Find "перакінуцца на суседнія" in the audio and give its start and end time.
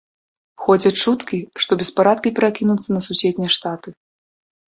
2.39-3.51